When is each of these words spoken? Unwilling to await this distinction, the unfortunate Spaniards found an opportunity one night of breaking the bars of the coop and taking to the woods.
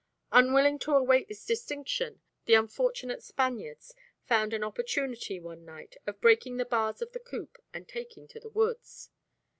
Unwilling 0.31 0.79
to 0.79 0.95
await 0.95 1.27
this 1.27 1.45
distinction, 1.45 2.21
the 2.45 2.55
unfortunate 2.55 3.21
Spaniards 3.21 3.93
found 4.25 4.51
an 4.51 4.63
opportunity 4.63 5.39
one 5.39 5.63
night 5.63 5.95
of 6.07 6.19
breaking 6.19 6.57
the 6.57 6.65
bars 6.65 7.03
of 7.03 7.11
the 7.11 7.19
coop 7.19 7.57
and 7.71 7.87
taking 7.87 8.27
to 8.29 8.39
the 8.39 8.49
woods. 8.49 9.11